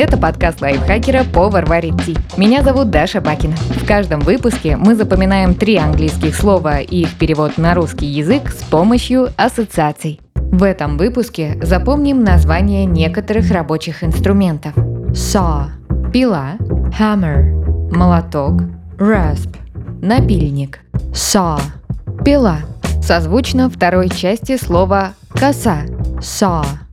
Это 0.00 0.16
подкаст 0.16 0.60
лайфхакера 0.60 1.24
«Повар 1.24 1.66
варит 1.66 2.00
ти». 2.06 2.16
Меня 2.36 2.62
зовут 2.62 2.88
Даша 2.88 3.20
Бакина. 3.20 3.56
В 3.56 3.84
каждом 3.84 4.20
выпуске 4.20 4.76
мы 4.76 4.94
запоминаем 4.94 5.56
три 5.56 5.74
английских 5.74 6.36
слова 6.36 6.78
и 6.78 7.00
их 7.00 7.18
перевод 7.18 7.58
на 7.58 7.74
русский 7.74 8.06
язык 8.06 8.48
с 8.50 8.62
помощью 8.62 9.30
ассоциаций. 9.36 10.20
В 10.36 10.62
этом 10.62 10.98
выпуске 10.98 11.58
запомним 11.60 12.22
название 12.22 12.84
некоторых 12.84 13.50
рабочих 13.50 14.04
инструментов. 14.04 14.72
Saw– 14.76 15.64
пила, 16.12 16.58
hammer– 16.96 17.90
молоток, 17.90 18.62
rasp– 18.98 19.56
напильник, 20.00 20.78
saw– 21.10 21.60
пила. 22.24 22.58
Созвучно 23.02 23.68
второй 23.68 24.10
части 24.10 24.58
слова 24.58 25.14
коса– 25.34 25.86
saw– 26.20 26.64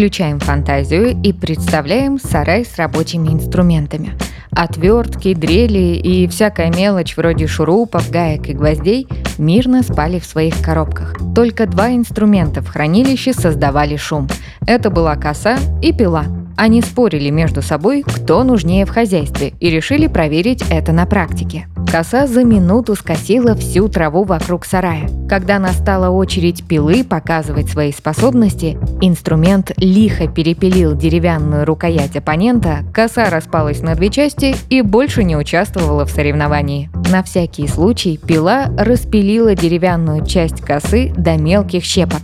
Включаем 0.00 0.40
фантазию 0.40 1.14
и 1.22 1.34
представляем 1.34 2.18
сарай 2.18 2.64
с 2.64 2.78
рабочими 2.78 3.28
инструментами. 3.28 4.14
Отвертки, 4.50 5.34
дрели 5.34 5.94
и 5.94 6.26
всякая 6.26 6.74
мелочь 6.74 7.18
вроде 7.18 7.46
шурупов, 7.46 8.10
гаек 8.10 8.48
и 8.48 8.54
гвоздей 8.54 9.06
мирно 9.36 9.82
спали 9.82 10.18
в 10.18 10.24
своих 10.24 10.58
коробках. 10.62 11.18
Только 11.34 11.66
два 11.66 11.90
инструмента 11.90 12.62
в 12.62 12.68
хранилище 12.68 13.34
создавали 13.34 13.96
шум. 13.96 14.26
Это 14.66 14.88
была 14.88 15.16
коса 15.16 15.58
и 15.82 15.92
пила– 15.92 16.24
они 16.60 16.82
спорили 16.82 17.30
между 17.30 17.62
собой, 17.62 18.02
кто 18.02 18.44
нужнее 18.44 18.84
в 18.84 18.90
хозяйстве, 18.90 19.54
и 19.60 19.70
решили 19.70 20.08
проверить 20.08 20.62
это 20.68 20.92
на 20.92 21.06
практике. 21.06 21.66
Коса 21.90 22.28
за 22.28 22.44
минуту 22.44 22.94
скосила 22.94 23.56
всю 23.56 23.88
траву 23.88 24.22
вокруг 24.22 24.64
сарая. 24.64 25.10
Когда 25.28 25.58
настала 25.58 26.08
очередь 26.08 26.64
пилы 26.68 27.02
показывать 27.02 27.68
свои 27.68 27.90
способности, 27.90 28.78
инструмент 29.00 29.72
лихо 29.76 30.28
перепилил 30.28 30.94
деревянную 30.94 31.64
рукоять 31.64 32.14
оппонента, 32.14 32.84
коса 32.94 33.28
распалась 33.28 33.80
на 33.80 33.96
две 33.96 34.08
части 34.08 34.54
и 34.68 34.82
больше 34.82 35.24
не 35.24 35.36
участвовала 35.36 36.06
в 36.06 36.10
соревновании. 36.10 36.90
На 37.10 37.24
всякий 37.24 37.66
случай 37.66 38.18
пила 38.18 38.66
распилила 38.78 39.56
деревянную 39.56 40.24
часть 40.24 40.60
косы 40.60 41.12
до 41.16 41.36
мелких 41.38 41.82
щепок. 41.82 42.22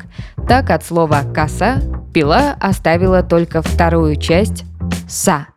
Так 0.48 0.70
от 0.70 0.84
слова 0.84 1.22
«коса» 1.34 1.80
пила 2.14 2.54
оставила 2.60 3.24
только 3.24 3.62
вторую 3.62 4.14
часть 4.14 4.62
«са». 5.08 5.48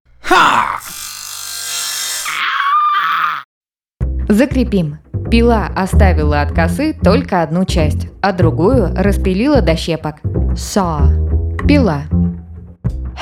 Закрепим. 4.39 4.99
Пила 5.29 5.69
оставила 5.75 6.39
от 6.39 6.53
косы 6.53 6.93
только 6.93 7.41
одну 7.43 7.65
часть, 7.65 8.07
а 8.21 8.31
другую 8.31 8.89
распилила 8.95 9.61
до 9.61 9.75
щепок. 9.75 10.15
Saw. 10.53 11.67
Пила. 11.67 12.03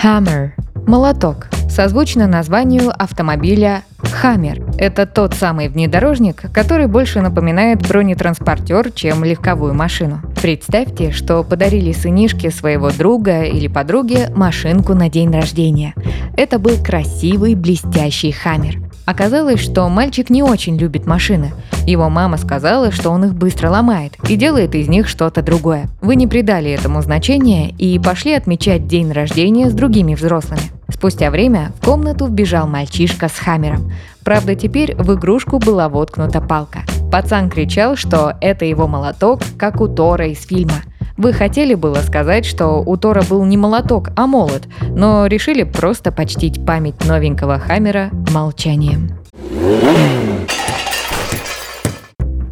Hammer. 0.04 0.52
Молоток. 0.86 1.48
Созвучно 1.72 2.28
названию 2.28 2.92
автомобиля 2.96 3.82
Хаммер. 3.98 4.64
Это 4.78 5.08
тот 5.08 5.34
самый 5.34 5.70
внедорожник, 5.70 6.52
который 6.54 6.86
больше 6.86 7.20
напоминает 7.22 7.88
бронетранспортер, 7.88 8.92
чем 8.92 9.24
легковую 9.24 9.74
машину. 9.74 10.22
Представьте, 10.40 11.12
что 11.12 11.44
подарили 11.44 11.94
сынишке 11.94 12.52
своего 12.52 12.92
друга 12.92 13.42
или 13.42 13.68
подруге 13.68 14.30
машинку 14.36 14.94
на 14.94 15.10
день 15.10 15.32
рождения. 15.32 15.96
Это 16.38 16.60
был 16.60 16.76
красивый 16.84 17.56
блестящий 17.56 18.32
Хаммер. 18.32 18.87
Оказалось, 19.08 19.62
что 19.62 19.88
мальчик 19.88 20.30
не 20.30 20.44
очень 20.44 20.78
любит 20.78 21.06
машины. 21.06 21.54
Его 21.86 22.10
мама 22.10 22.36
сказала, 22.36 22.92
что 22.92 23.10
он 23.10 23.24
их 23.24 23.36
быстро 23.36 23.70
ломает 23.70 24.18
и 24.28 24.36
делает 24.36 24.76
из 24.76 24.90
них 24.90 25.08
что-то 25.08 25.42
другое. 25.42 25.88
Вы 26.02 26.18
не 26.18 26.28
придали 26.28 26.70
этому 26.70 27.02
значения 27.02 27.70
и 27.70 27.98
пошли 28.00 28.34
отмечать 28.34 28.86
день 28.86 29.14
рождения 29.14 29.70
с 29.70 29.74
другими 29.74 30.14
взрослыми. 30.14 30.60
Спустя 30.90 31.32
время 31.32 31.72
в 31.80 31.86
комнату 31.86 32.26
вбежал 32.26 32.68
мальчишка 32.68 33.30
с 33.30 33.40
хаммером. 33.40 33.94
Правда, 34.26 34.56
теперь 34.56 34.94
в 34.98 35.14
игрушку 35.14 35.58
была 35.58 35.88
воткнута 35.88 36.42
палка. 36.42 36.80
Пацан 37.10 37.50
кричал, 37.50 37.96
что 37.96 38.34
это 38.42 38.66
его 38.66 38.90
молоток, 38.90 39.40
как 39.58 39.80
у 39.80 39.88
Тора 39.88 40.28
из 40.28 40.46
фильма. 40.46 40.84
Вы 41.18 41.34
хотели 41.34 41.74
было 41.74 41.96
сказать, 41.96 42.46
что 42.46 42.84
у 42.86 42.96
Тора 42.96 43.24
был 43.28 43.44
не 43.44 43.58
молоток, 43.58 44.10
а 44.16 44.28
молот, 44.28 44.68
но 44.90 45.26
решили 45.26 45.64
просто 45.64 46.12
почтить 46.12 46.64
память 46.66 47.06
новенького 47.06 47.58
Хаммера 47.58 48.12
молчанием. 48.32 49.10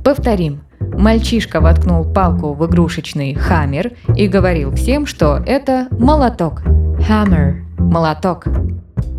Повторим. 0.04 0.62
Мальчишка 0.80 1.62
воткнул 1.62 2.06
палку 2.06 2.54
в 2.54 2.66
игрушечный 2.66 3.34
хаммер 3.34 3.94
и 4.16 4.28
говорил 4.28 4.72
всем, 4.72 5.06
что 5.06 5.42
это 5.46 5.88
молоток. 5.92 6.62
Hammer– 7.08 7.64
молоток. 7.78 8.46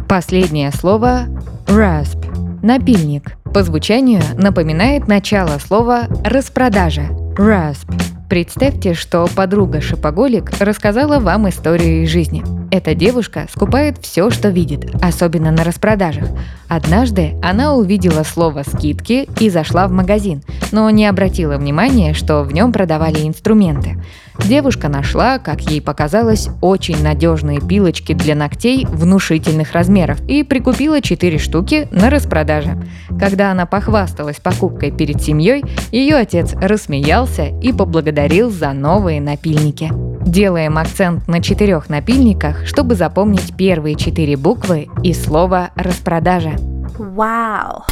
Последнее 0.09 0.71
слово– 0.73 1.27
rasp– 1.67 2.25
напильник. 2.63 3.37
По 3.53 3.63
звучанию 3.63 4.23
напоминает 4.37 5.07
начало 5.07 5.59
слова 5.59 6.05
«распродажа»– 6.25 7.09
rasp. 7.37 8.06
Представьте, 8.29 8.95
что 8.95 9.29
подруга-шопоголик 9.37 10.51
рассказала 10.59 11.21
вам 11.21 11.49
историю 11.49 12.03
из 12.03 12.11
жизни. 12.11 12.43
Эта 12.73 12.93
девушка 12.93 13.47
скупает 13.49 13.99
все, 13.99 14.31
что 14.31 14.49
видит, 14.49 14.93
особенно 15.01 15.53
на 15.53 15.63
распродажах. 15.63 16.29
Однажды 16.67 17.37
она 17.41 17.75
увидела 17.75 18.25
слово 18.25 18.65
«скидки» 18.67 19.29
и 19.39 19.49
зашла 19.49 19.87
в 19.87 19.93
магазин, 19.93 20.43
но 20.72 20.88
не 20.91 21.06
обратила 21.06 21.56
внимания, 21.56 22.15
что 22.15 22.43
в 22.43 22.53
нем 22.53 22.72
продавали 22.72 23.27
инструменты. 23.27 24.03
Девушка 24.44 24.88
нашла, 24.88 25.38
как 25.38 25.60
ей 25.62 25.81
показалось, 25.81 26.49
очень 26.60 27.03
надежные 27.03 27.60
пилочки 27.60 28.12
для 28.12 28.34
ногтей 28.34 28.87
внушительных 28.87 29.72
размеров 29.72 30.21
и 30.28 30.43
прикупила 30.43 31.00
4 31.00 31.38
штуки 31.38 31.88
на 31.91 32.10
распродаже. 32.10 32.77
Когда 33.19 33.50
она 33.50 33.66
похвасталась 33.66 34.37
покупкой 34.37 34.91
перед 34.91 35.22
семьей, 35.22 35.65
ее 35.91 36.16
отец 36.16 36.53
рассмеялся 36.54 37.47
и 37.47 37.72
поблагодарил 37.72 38.50
за 38.50 38.72
новые 38.72 39.21
напильники. 39.21 39.91
Делаем 40.27 40.77
акцент 40.77 41.28
на 41.28 41.41
четырех 41.41 41.88
напильниках, 41.88 42.66
чтобы 42.66 42.97
запомнить 42.97 43.56
первые 43.56 43.94
четыре 43.94 44.37
буквы 44.37 44.88
и 45.03 45.15
слово 45.15 45.71
«распродажа». 45.77 46.56
Вау! 46.98 47.84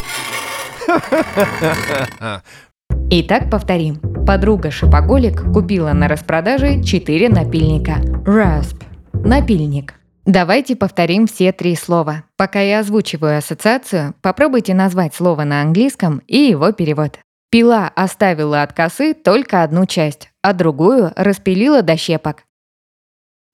Итак, 3.11 3.49
повторим. 3.49 3.99
Подруга 4.25 4.71
Шипоголик 4.71 5.53
купила 5.53 5.93
на 5.93 6.07
распродаже 6.07 6.83
4 6.83 7.29
напильника. 7.29 8.01
Rasp. 8.25 8.83
Напильник. 9.13 9.93
Давайте 10.25 10.75
повторим 10.75 11.27
все 11.27 11.51
три 11.51 11.75
слова. 11.75 12.23
Пока 12.35 12.59
я 12.59 12.79
озвучиваю 12.79 13.37
ассоциацию, 13.37 14.15
попробуйте 14.21 14.73
назвать 14.73 15.13
слово 15.13 15.43
на 15.43 15.61
английском 15.61 16.23
и 16.25 16.37
его 16.37 16.71
перевод. 16.71 17.19
Пила 17.51 17.91
оставила 17.95 18.63
от 18.63 18.73
косы 18.73 19.13
только 19.13 19.61
одну 19.61 19.85
часть, 19.85 20.31
а 20.41 20.53
другую 20.53 21.11
распилила 21.15 21.83
до 21.83 21.95
щепок. 21.95 22.43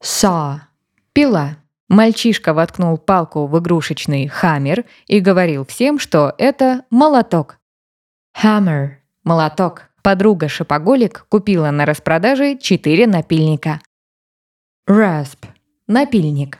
Saw. 0.02 0.60
Пила. 1.14 1.58
Мальчишка 1.92 2.54
воткнул 2.54 2.98
палку 2.98 3.48
в 3.48 3.60
игрушечный 3.60 4.26
хаммер 4.30 4.86
и 5.08 5.20
говорил 5.20 5.66
всем, 5.66 6.00
что 6.00 6.34
это 6.38 6.86
молоток. 6.90 7.58
Hammer. 8.42 8.92
Молоток. 9.26 9.90
Подруга-шопоголик 10.02 11.26
купила 11.28 11.70
на 11.70 11.86
распродаже 11.86 12.58
4 12.58 13.08
напильника. 13.08 13.82
Rasp. 14.90 15.40
Напильник. 15.86 16.60